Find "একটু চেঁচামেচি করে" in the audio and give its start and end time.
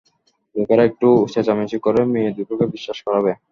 0.89-2.01